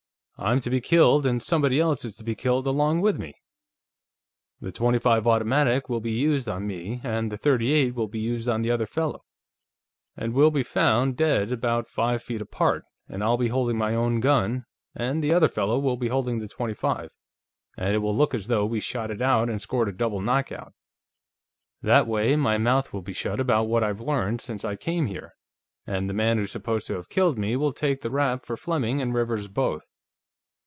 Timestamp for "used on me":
6.13-6.99